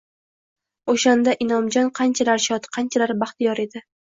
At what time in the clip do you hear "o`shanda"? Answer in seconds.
0.93-1.35